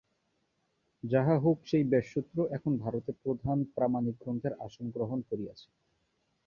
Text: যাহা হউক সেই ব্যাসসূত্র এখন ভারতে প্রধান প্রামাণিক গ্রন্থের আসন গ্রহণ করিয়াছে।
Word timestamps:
যাহা 1.03 1.35
হউক 1.37 1.59
সেই 1.65 1.83
ব্যাসসূত্র 1.83 2.37
এখন 2.51 2.73
ভারতে 2.77 3.11
প্রধান 3.23 3.57
প্রামাণিক 3.75 4.15
গ্রন্থের 4.21 4.53
আসন 4.65 4.85
গ্রহণ 4.95 5.19
করিয়াছে। 5.29 5.67